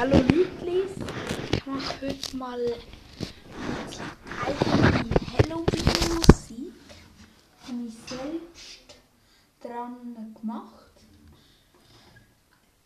Hallo 0.00 0.16
Lütlis, 0.16 0.92
ich 1.52 1.66
mache 1.66 2.00
heute 2.00 2.36
mal 2.38 2.58
eigene 4.46 5.10
Halloween-Musik. 5.36 6.72
Habe 7.66 7.86
ich 7.86 7.94
selbst 8.08 8.96
dran 9.60 10.34
gemacht. 10.40 10.92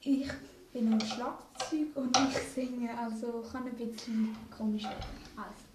Ich 0.00 0.29
bin 0.72 0.92
am 0.92 0.98
Schlagzeug 0.98 1.95
und 1.95 2.19
ich 2.19 2.37
singe, 2.53 2.99
also 2.99 3.44
kann 3.53 3.69
ein 3.69 3.76
bisschen 3.76 4.37
komisch 4.51 4.83
werden. 4.83 5.04
Also. 5.37 5.74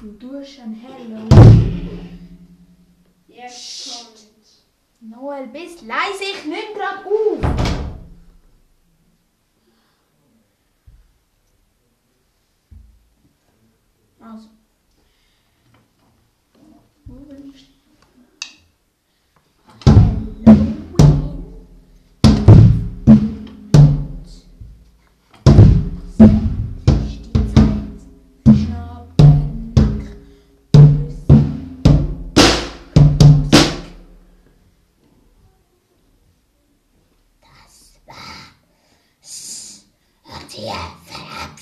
Du 0.00 0.12
tust 0.12 0.60
ein 0.60 0.82
Halloween. 0.82 2.18
Jetzt 3.28 3.90
kommt. 3.90 4.26
Noel, 5.00 5.46
bist 5.48 5.82
leise, 5.82 6.24
ich 6.24 6.44
nimm 6.44 6.74
grad 6.74 7.06
auf. 7.06 7.38
Also. 14.20 14.48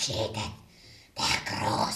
Фида, 0.04 0.42
так 1.14 1.50
огромный. 1.50 1.93